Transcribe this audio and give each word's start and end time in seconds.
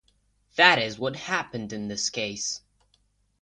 That 0.55 0.79
is 0.79 0.97
what 0.97 1.15
happened 1.15 1.71
in 1.71 1.87
this 1.87 2.09
case. 2.09 2.61